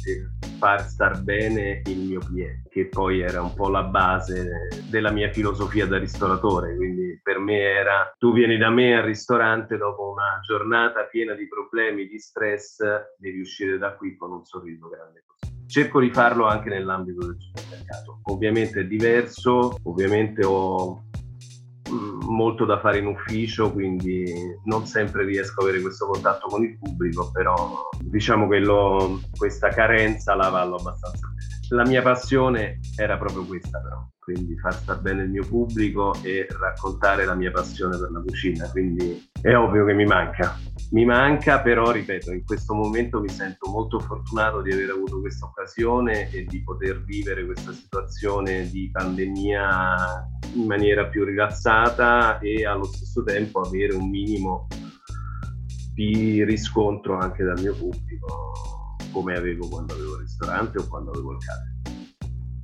far 0.58 0.82
star 0.88 1.20
bene 1.22 1.82
il 1.86 1.98
mio 1.98 2.20
cliente, 2.20 2.68
che 2.70 2.86
poi 2.86 3.20
era 3.20 3.42
un 3.42 3.52
po' 3.54 3.68
la 3.68 3.82
base 3.82 4.68
della 4.88 5.10
mia 5.10 5.30
filosofia 5.30 5.86
da 5.86 5.98
ristoratore. 5.98 6.76
Quindi 6.76 7.20
per 7.22 7.38
me 7.38 7.58
era 7.58 8.14
tu 8.18 8.32
vieni 8.32 8.56
da 8.56 8.70
me 8.70 8.96
al 8.96 9.04
ristorante 9.04 9.76
dopo 9.76 10.10
una 10.10 10.40
giornata 10.42 11.02
piena 11.04 11.34
di 11.34 11.48
problemi, 11.48 12.06
di 12.06 12.18
stress, 12.18 12.78
devi 13.18 13.40
uscire 13.40 13.76
da 13.78 13.94
qui 13.94 14.16
con 14.16 14.32
un 14.32 14.44
sorriso 14.44 14.88
grande 14.88 15.24
così. 15.26 15.66
Cerco 15.66 16.00
di 16.00 16.10
farlo 16.10 16.46
anche 16.46 16.68
nell'ambito 16.68 17.26
del 17.26 17.36
supermercato. 17.38 18.20
Ovviamente 18.24 18.80
è 18.80 18.84
diverso, 18.84 19.76
ovviamente 19.84 20.44
ho 20.44 21.09
molto 21.90 22.64
da 22.64 22.78
fare 22.78 22.98
in 22.98 23.06
ufficio, 23.06 23.72
quindi 23.72 24.24
non 24.64 24.86
sempre 24.86 25.24
riesco 25.24 25.60
ad 25.60 25.68
avere 25.68 25.82
questo 25.82 26.06
contatto 26.06 26.46
con 26.48 26.62
il 26.62 26.78
pubblico, 26.78 27.30
però 27.30 27.88
diciamo 28.00 28.48
che 28.48 28.58
lo, 28.58 29.20
questa 29.36 29.68
carenza 29.68 30.34
la 30.34 30.48
vallo 30.48 30.76
abbastanza 30.76 31.26
bene. 31.26 31.48
La 31.72 31.86
mia 31.86 32.02
passione 32.02 32.80
era 32.96 33.16
proprio 33.16 33.44
questa 33.44 33.78
però, 33.80 34.04
quindi 34.18 34.58
far 34.58 34.74
star 34.74 35.00
bene 35.00 35.22
il 35.22 35.30
mio 35.30 35.46
pubblico 35.46 36.14
e 36.22 36.46
raccontare 36.58 37.24
la 37.24 37.34
mia 37.34 37.52
passione 37.52 37.96
per 37.96 38.10
la 38.10 38.20
cucina, 38.20 38.68
quindi 38.70 39.28
è 39.40 39.54
ovvio 39.54 39.84
che 39.84 39.92
mi 39.92 40.04
manca. 40.04 40.58
Mi 40.92 41.04
manca, 41.04 41.60
però 41.60 41.92
ripeto, 41.92 42.32
in 42.32 42.44
questo 42.44 42.74
momento 42.74 43.20
mi 43.20 43.28
sento 43.28 43.70
molto 43.70 44.00
fortunato 44.00 44.60
di 44.60 44.72
aver 44.72 44.90
avuto 44.90 45.20
questa 45.20 45.46
occasione 45.46 46.28
e 46.32 46.44
di 46.44 46.64
poter 46.64 47.04
vivere 47.04 47.46
questa 47.46 47.72
situazione 47.72 48.68
di 48.68 48.90
pandemia 48.90 50.28
in 50.54 50.66
maniera 50.66 51.06
più 51.06 51.24
rilassata 51.24 52.40
e 52.40 52.66
allo 52.66 52.84
stesso 52.84 53.22
tempo 53.22 53.60
avere 53.60 53.94
un 53.94 54.10
minimo 54.10 54.66
di 55.94 56.42
riscontro 56.44 57.18
anche 57.18 57.44
dal 57.44 57.60
mio 57.60 57.74
pubblico 57.76 58.96
come 59.12 59.36
avevo 59.36 59.68
quando 59.68 59.94
avevo 59.94 60.14
il 60.14 60.22
ristorante 60.22 60.78
o 60.78 60.88
quando 60.88 61.10
avevo 61.10 61.32
il 61.32 61.38
caffè. 61.38 61.79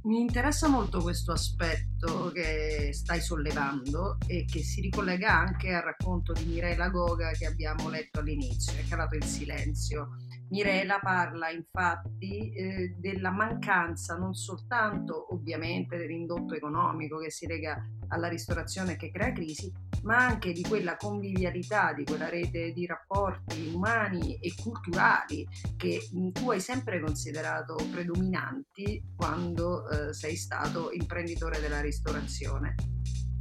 Mi 0.06 0.20
interessa 0.20 0.68
molto 0.68 1.02
questo 1.02 1.32
aspetto 1.32 2.30
che 2.30 2.90
stai 2.92 3.20
sollevando 3.20 4.18
e 4.28 4.44
che 4.44 4.62
si 4.62 4.80
ricollega 4.80 5.36
anche 5.36 5.75
al 5.75 5.82
racconto 5.82 6.32
di 6.32 6.44
Mirela 6.44 6.90
Goga 6.90 7.32
che 7.32 7.44
abbiamo 7.44 7.88
letto 7.88 8.20
all'inizio, 8.20 8.78
è 8.78 8.86
calato 8.88 9.16
il 9.16 9.25
silenzio. 9.25 10.10
Mirela 10.50 11.00
parla 11.00 11.50
infatti 11.50 12.52
eh, 12.52 12.94
della 12.96 13.32
mancanza 13.32 14.16
non 14.16 14.32
soltanto 14.34 15.34
ovviamente 15.34 15.96
dell'indotto 15.96 16.54
economico 16.54 17.18
che 17.18 17.32
si 17.32 17.48
lega 17.48 17.76
alla 18.06 18.28
ristorazione 18.28 18.94
che 18.94 19.10
crea 19.10 19.32
crisi, 19.32 19.72
ma 20.06 20.18
anche 20.18 20.52
di 20.52 20.62
quella 20.62 20.96
convivialità, 20.96 21.92
di 21.92 22.04
quella 22.04 22.28
rete 22.28 22.72
di 22.72 22.86
rapporti 22.86 23.72
umani 23.75 24.38
e 24.38 24.54
culturali 24.54 25.46
che 25.76 26.08
tu 26.32 26.50
hai 26.50 26.60
sempre 26.60 27.00
considerato 27.00 27.75
predominanti 27.90 29.02
quando 29.16 29.88
eh, 29.88 30.14
sei 30.14 30.36
stato 30.36 30.92
imprenditore 30.92 31.60
della 31.60 31.80
ristorazione. 31.80 32.75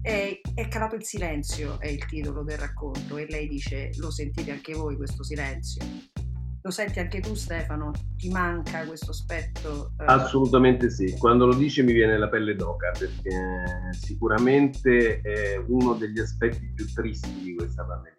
È, 0.02 0.40
è, 0.54 0.68
calato 0.68 0.96
il 0.96 1.04
silenzio, 1.04 1.80
è 1.80 1.88
il 1.88 2.04
titolo 2.06 2.44
del 2.44 2.58
racconto, 2.58 3.18
e 3.18 3.26
lei 3.28 3.48
dice: 3.48 3.90
Lo 3.98 4.12
sentite 4.12 4.52
anche 4.52 4.74
voi 4.74 4.96
questo 4.96 5.24
silenzio? 5.24 5.84
Lo 6.66 6.72
senti 6.72 6.98
anche 6.98 7.20
tu 7.20 7.36
Stefano? 7.36 7.92
Ti 8.18 8.28
manca 8.32 8.84
questo 8.88 9.12
aspetto? 9.12 9.92
Eh... 10.00 10.06
Assolutamente 10.06 10.90
sì, 10.90 11.16
quando 11.16 11.46
lo 11.46 11.54
dici 11.54 11.84
mi 11.84 11.94
viene 11.94 12.18
la 12.18 12.28
pelle 12.28 12.56
d'oca 12.56 12.90
perché 12.98 13.92
sicuramente 13.92 15.22
è 15.22 15.64
uno 15.68 15.94
degli 15.94 16.20
aspetti 16.20 16.72
più 16.74 16.92
tristi 16.92 17.32
di 17.40 17.54
questa 17.54 17.84
pandemia. 17.84 18.16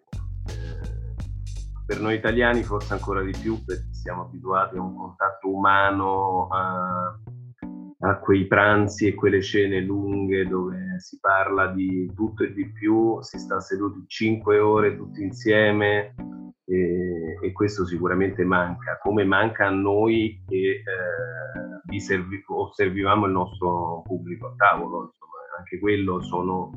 Eh, 0.47 1.15
per 1.85 1.99
noi 1.99 2.15
italiani 2.15 2.63
forse 2.63 2.93
ancora 2.93 3.21
di 3.21 3.35
più 3.37 3.65
perché 3.65 3.91
siamo 3.91 4.21
abituati 4.21 4.77
a 4.77 4.81
un 4.81 4.95
contatto 4.95 5.53
umano, 5.53 6.47
a, 6.47 7.19
a 7.99 8.19
quei 8.19 8.47
pranzi 8.47 9.07
e 9.07 9.13
quelle 9.13 9.41
cene 9.41 9.81
lunghe 9.81 10.47
dove 10.47 10.97
si 10.99 11.19
parla 11.19 11.67
di 11.73 12.09
tutto 12.15 12.43
e 12.43 12.53
di 12.53 12.71
più, 12.71 13.21
si 13.23 13.39
sta 13.39 13.59
seduti 13.59 14.05
cinque 14.07 14.57
ore 14.57 14.95
tutti 14.95 15.21
insieme 15.21 16.15
e, 16.69 17.37
e 17.41 17.51
questo 17.53 17.85
sicuramente 17.85 18.43
manca, 18.43 18.97
come 19.01 19.23
manca 19.23 19.67
a 19.67 19.71
noi 19.71 20.43
che 20.45 20.83
eh, 20.83 21.99
servi, 21.99 22.43
osservivamo 22.45 23.25
il 23.25 23.31
nostro 23.31 24.01
pubblico 24.03 24.47
a 24.47 24.53
tavolo, 24.57 25.05
insomma, 25.05 25.37
anche 25.57 25.79
quello 25.79 26.21
sono 26.21 26.71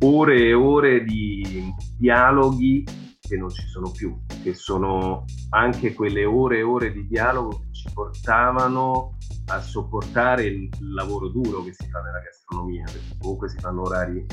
ore 0.00 0.42
e 0.42 0.52
ore 0.52 1.04
di 1.04 1.72
dialoghi 1.96 2.84
che 3.20 3.36
non 3.36 3.48
ci 3.48 3.62
sono 3.66 3.90
più, 3.90 4.16
che 4.42 4.54
sono 4.54 5.24
anche 5.50 5.94
quelle 5.94 6.24
ore 6.24 6.58
e 6.58 6.62
ore 6.62 6.92
di 6.92 7.06
dialogo 7.06 7.60
che 7.60 7.72
ci 7.72 7.88
portavano 7.92 9.16
a 9.46 9.60
sopportare 9.60 10.44
il 10.44 10.68
lavoro 10.94 11.28
duro 11.28 11.62
che 11.62 11.72
si 11.72 11.88
fa 11.88 12.00
nella 12.02 12.20
gastronomia, 12.20 12.84
perché 12.84 13.16
comunque 13.18 13.48
si 13.48 13.58
fanno 13.58 13.82
orari 13.82 14.26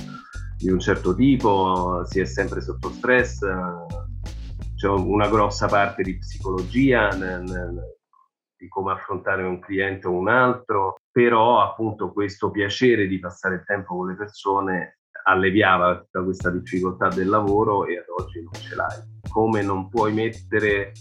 di 0.58 0.70
un 0.70 0.80
certo 0.80 1.14
tipo, 1.16 2.04
si 2.06 2.20
è 2.20 2.26
sempre 2.26 2.62
sotto 2.62 2.90
stress, 2.90 3.42
c'è 4.84 4.90
una 4.90 5.30
grossa 5.30 5.68
parte 5.68 6.04
di 6.04 6.18
psicologia, 6.18 7.08
nel, 7.12 7.42
nel, 7.44 7.98
di 8.58 8.68
come 8.68 8.92
affrontare 8.92 9.44
un 9.44 9.62
cliente 9.62 10.08
o 10.08 10.12
un 10.12 10.28
altro, 10.28 10.98
però 11.10 11.62
appunto 11.62 12.12
questo 12.12 12.52
piacere 12.52 13.08
di 13.08 13.18
passare 13.18 13.56
il 13.56 13.64
tempo 13.64 13.96
con 13.96 14.10
le 14.10 14.16
persone 14.16 14.98
alleviava 15.24 16.00
tutta 16.00 16.22
questa 16.22 16.50
difficoltà 16.50 17.08
del 17.08 17.30
lavoro 17.30 17.86
e 17.86 17.98
ad 17.98 18.08
oggi 18.10 18.42
non 18.42 18.52
ce 18.52 18.76
l'hai. 18.76 19.22
Come 19.30 19.62
non 19.62 19.88
puoi 19.88 20.12
mettere 20.12 20.92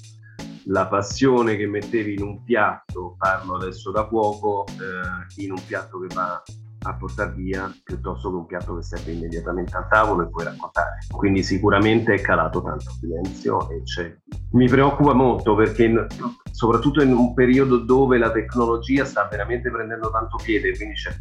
la 0.67 0.87
passione 0.87 1.57
che 1.57 1.67
mettevi 1.67 2.15
in 2.15 2.23
un 2.23 2.45
piatto, 2.45 3.17
parlo 3.19 3.57
adesso 3.57 3.91
da 3.91 4.05
cuoco, 4.05 4.65
eh, 4.67 5.43
in 5.43 5.51
un 5.51 5.67
piatto 5.67 5.99
che 5.99 6.15
va 6.15 6.41
a 6.83 6.95
portare 6.95 7.33
via 7.35 7.73
piuttosto 7.83 8.31
che 8.31 8.37
un 8.37 8.47
piatto 8.47 8.77
che 8.77 8.83
serve 8.83 9.13
immediatamente 9.13 9.77
al 9.77 9.89
tavolo 9.89 10.23
e 10.23 10.29
puoi 10.29 10.45
raccontare. 10.45 10.99
Quindi 11.11 11.43
sicuramente 11.43 12.15
è 12.15 12.21
calato 12.21 12.63
tanto 12.63 12.85
il 12.91 12.97
silenzio 12.99 13.71
e 13.71 13.83
c'è. 13.83 14.15
Mi 14.53 14.69
preoccupa 14.69 15.13
molto 15.13 15.55
perché 15.55 16.07
soprattutto 16.51 17.03
in 17.03 17.13
un 17.13 17.35
periodo 17.35 17.79
dove 17.79 18.19
la 18.19 18.31
tecnologia 18.31 19.05
sta 19.05 19.29
veramente 19.31 19.71
prendendo 19.71 20.11
tanto 20.11 20.37
piede, 20.43 20.75
quindi 20.77 20.95
c'è 20.95 21.15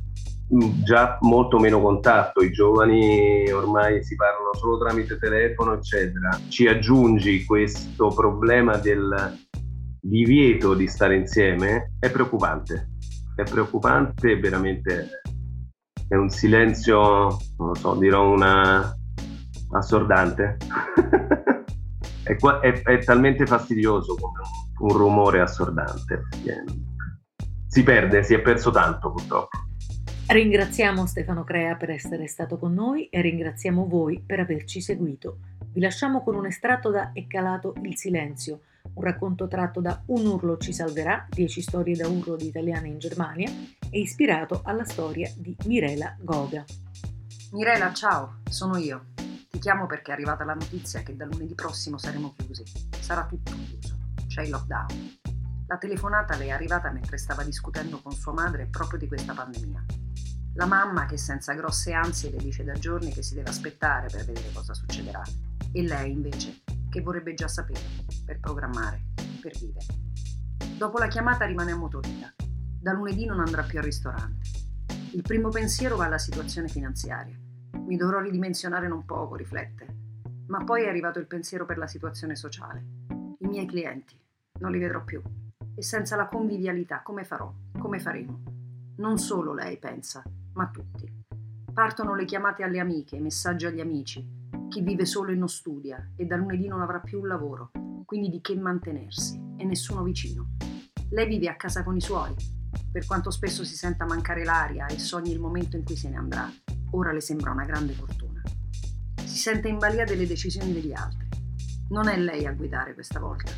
già 0.83 1.17
molto 1.21 1.59
meno 1.59 1.81
contatto, 1.81 2.41
i 2.41 2.51
giovani 2.51 3.49
ormai 3.51 4.03
si 4.03 4.15
parlano 4.15 4.53
solo 4.53 4.77
tramite 4.77 5.17
telefono, 5.17 5.73
eccetera. 5.73 6.37
Ci 6.49 6.67
aggiungi 6.67 7.45
questo 7.45 8.09
problema 8.09 8.75
del 8.77 9.39
divieto 10.01 10.73
di 10.73 10.87
stare 10.87 11.15
insieme, 11.15 11.93
è 11.99 12.09
preoccupante. 12.11 12.89
È 13.33 13.43
preoccupante, 13.43 14.37
veramente 14.37 15.20
è 16.11 16.15
un 16.17 16.29
silenzio, 16.29 16.99
non 17.57 17.69
lo 17.69 17.73
so, 17.73 17.95
dirò 17.95 18.29
una 18.29 18.93
assordante. 19.71 20.57
è, 22.23 22.35
è, 22.35 22.81
è, 22.81 22.99
talmente 22.99 23.45
fastidioso 23.45 24.15
come 24.15 24.41
un, 24.41 24.89
un 24.89 24.97
rumore 24.97 25.39
assordante. 25.39 26.23
Si 27.65 27.83
perde, 27.83 28.23
si 28.23 28.33
è 28.33 28.41
perso 28.41 28.71
tanto 28.71 29.13
purtroppo. 29.13 29.57
Ringraziamo 30.27 31.05
Stefano 31.05 31.45
Crea 31.45 31.77
per 31.77 31.91
essere 31.91 32.27
stato 32.27 32.57
con 32.57 32.73
noi 32.73 33.07
e 33.07 33.21
ringraziamo 33.21 33.87
voi 33.87 34.21
per 34.25 34.41
averci 34.41 34.81
seguito. 34.81 35.37
Vi 35.71 35.79
lasciamo 35.79 36.23
con 36.23 36.35
un 36.35 36.45
estratto 36.45 36.89
da 36.89 37.13
È 37.13 37.25
calato 37.25 37.73
il 37.83 37.95
silenzio, 37.95 38.63
un 38.93 39.03
racconto 39.03 39.47
tratto 39.47 39.79
da 39.81 40.01
Un 40.07 40.25
urlo 40.25 40.57
ci 40.57 40.73
salverà, 40.73 41.27
10 41.29 41.61
storie 41.61 41.95
da 41.95 42.07
urlo 42.07 42.35
di 42.35 42.47
italiane 42.47 42.87
in 42.87 42.99
Germania, 42.99 43.49
e 43.89 43.99
ispirato 43.99 44.61
alla 44.63 44.85
storia 44.85 45.31
di 45.35 45.55
Mirela 45.65 46.15
Goga. 46.19 46.63
Mirela, 47.51 47.93
ciao, 47.93 48.39
sono 48.49 48.77
io. 48.77 49.07
Ti 49.49 49.59
chiamo 49.59 49.85
perché 49.85 50.11
è 50.11 50.13
arrivata 50.13 50.43
la 50.43 50.53
notizia 50.53 51.01
che 51.01 51.15
da 51.15 51.25
lunedì 51.25 51.53
prossimo 51.53 51.97
saremo 51.97 52.33
chiusi. 52.37 52.63
Sarà 52.99 53.25
tutto 53.25 53.51
chiuso. 53.51 53.97
C'è 54.27 54.43
il 54.43 54.49
lockdown. 54.49 55.19
La 55.67 55.77
telefonata 55.77 56.35
le 56.35 56.45
è 56.45 56.49
arrivata 56.51 56.91
mentre 56.91 57.17
stava 57.17 57.43
discutendo 57.43 58.01
con 58.01 58.11
sua 58.11 58.33
madre 58.33 58.67
proprio 58.67 58.99
di 58.99 59.07
questa 59.07 59.33
pandemia. 59.33 59.85
La 60.55 60.65
mamma 60.65 61.05
che 61.05 61.17
senza 61.17 61.53
grosse 61.53 61.93
ansie 61.93 62.29
le 62.29 62.37
dice 62.37 62.63
da 62.63 62.73
giorni 62.73 63.11
che 63.11 63.23
si 63.23 63.35
deve 63.35 63.49
aspettare 63.49 64.07
per 64.07 64.25
vedere 64.25 64.51
cosa 64.53 64.73
succederà 64.73 65.21
e 65.71 65.81
lei 65.83 66.11
invece 66.11 66.61
che 66.91 67.01
vorrebbe 67.01 67.33
già 67.33 67.47
sapere 67.47 67.79
per 68.25 68.39
programmare, 68.41 69.05
per 69.41 69.57
vivere. 69.57 69.85
Dopo 70.77 70.97
la 70.97 71.07
chiamata 71.07 71.45
rimane 71.45 71.71
ammutolita. 71.71 72.33
Da 72.81 72.91
lunedì 72.91 73.25
non 73.25 73.39
andrà 73.39 73.63
più 73.63 73.79
al 73.79 73.85
ristorante. 73.85 74.49
Il 75.13 75.21
primo 75.21 75.49
pensiero 75.49 75.95
va 75.95 76.05
alla 76.05 76.17
situazione 76.17 76.67
finanziaria. 76.67 77.39
Mi 77.85 77.95
dovrò 77.95 78.19
ridimensionare 78.19 78.89
non 78.89 79.05
poco, 79.05 79.35
riflette. 79.35 79.87
Ma 80.47 80.63
poi 80.65 80.83
è 80.83 80.89
arrivato 80.89 81.19
il 81.19 81.27
pensiero 81.27 81.65
per 81.65 81.77
la 81.77 81.87
situazione 81.87 82.35
sociale. 82.35 82.83
I 83.39 83.47
miei 83.47 83.65
clienti. 83.65 84.19
Non 84.59 84.71
li 84.71 84.79
vedrò 84.79 85.01
più. 85.03 85.21
E 85.73 85.81
senza 85.81 86.17
la 86.17 86.27
convivialità 86.27 87.01
come 87.03 87.23
farò? 87.23 87.53
Come 87.79 87.99
faremo? 87.99 88.43
Non 88.97 89.17
solo 89.17 89.53
lei 89.53 89.77
pensa, 89.77 90.23
ma 90.53 90.67
tutti. 90.67 91.09
Partono 91.73 92.15
le 92.15 92.25
chiamate 92.25 92.63
alle 92.63 92.79
amiche, 92.79 93.15
i 93.15 93.21
messaggi 93.21 93.65
agli 93.65 93.79
amici. 93.79 94.40
Chi 94.71 94.79
vive 94.79 95.05
solo 95.05 95.31
e 95.31 95.35
non 95.35 95.49
studia 95.49 96.13
e 96.15 96.23
da 96.23 96.37
lunedì 96.37 96.65
non 96.69 96.79
avrà 96.79 97.01
più 97.01 97.19
un 97.19 97.27
lavoro, 97.27 97.71
quindi 98.05 98.29
di 98.29 98.39
che 98.39 98.55
mantenersi 98.55 99.37
e 99.57 99.65
nessuno 99.65 100.01
vicino. 100.01 100.55
Lei 101.09 101.27
vive 101.27 101.49
a 101.49 101.57
casa 101.57 101.83
con 101.83 101.97
i 101.97 101.99
suoi, 101.99 102.33
per 102.89 103.05
quanto 103.05 103.31
spesso 103.31 103.65
si 103.65 103.75
senta 103.75 104.05
mancare 104.05 104.45
l'aria 104.45 104.85
e 104.85 104.97
sogni 104.97 105.33
il 105.33 105.41
momento 105.41 105.75
in 105.75 105.83
cui 105.83 105.97
se 105.97 106.07
ne 106.07 106.15
andrà, 106.15 106.49
ora 106.91 107.11
le 107.11 107.19
sembra 107.19 107.51
una 107.51 107.65
grande 107.65 107.91
fortuna. 107.91 108.41
Si 109.17 109.35
sente 109.35 109.67
in 109.67 109.77
balia 109.77 110.05
delle 110.05 110.25
decisioni 110.25 110.71
degli 110.71 110.93
altri. 110.93 111.27
Non 111.89 112.07
è 112.07 112.17
lei 112.17 112.45
a 112.45 112.53
guidare 112.53 112.93
questa 112.93 113.19
volta. 113.19 113.51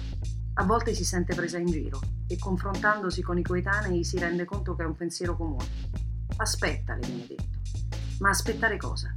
A 0.56 0.64
volte 0.64 0.96
si 0.96 1.06
sente 1.06 1.36
presa 1.36 1.60
in 1.60 1.68
giro 1.68 2.00
e 2.26 2.40
confrontandosi 2.40 3.22
con 3.22 3.38
i 3.38 3.44
coetanei 3.44 4.04
si 4.04 4.18
rende 4.18 4.46
conto 4.46 4.76
che 4.76 4.82
è 4.82 4.88
un 4.88 4.96
pensiero 4.96 5.38
comune 5.38 5.68
Aspetta, 6.38 6.96
le 6.96 7.06
viene 7.06 7.28
detto. 7.28 7.60
Ma 8.18 8.30
aspettare 8.30 8.78
cosa? 8.78 9.16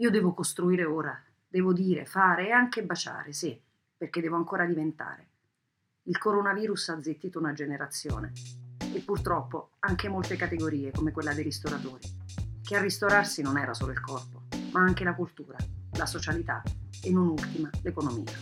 Io 0.00 0.10
devo 0.10 0.34
costruire 0.34 0.84
ora, 0.84 1.18
devo 1.48 1.72
dire, 1.72 2.04
fare 2.04 2.48
e 2.48 2.50
anche 2.52 2.84
baciare, 2.84 3.32
sì, 3.32 3.58
perché 3.96 4.20
devo 4.20 4.36
ancora 4.36 4.66
diventare. 4.66 5.26
Il 6.04 6.18
coronavirus 6.18 6.90
ha 6.90 7.02
zittito 7.02 7.38
una 7.38 7.52
generazione 7.52 8.32
e 8.92 9.00
purtroppo 9.00 9.70
anche 9.80 10.08
molte 10.08 10.36
categorie 10.36 10.92
come 10.92 11.12
quella 11.12 11.34
dei 11.34 11.44
ristoratori, 11.44 12.06
che 12.62 12.76
a 12.76 12.80
ristorarsi 12.80 13.42
non 13.42 13.58
era 13.58 13.74
solo 13.74 13.92
il 13.92 14.00
corpo, 14.00 14.44
ma 14.72 14.80
anche 14.80 15.04
la 15.04 15.14
cultura, 15.14 15.56
la 15.92 16.06
socialità 16.06 16.62
e 17.02 17.10
non 17.10 17.28
ultima 17.28 17.70
l'economia. 17.82 18.36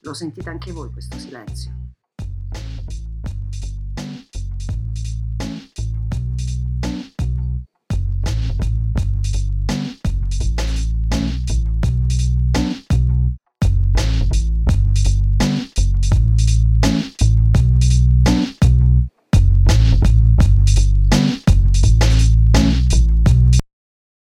Lo 0.00 0.14
sentite 0.14 0.48
anche 0.50 0.72
voi 0.72 0.90
questo 0.90 1.18
silenzio? 1.18 1.72